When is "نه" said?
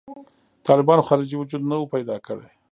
1.69-1.75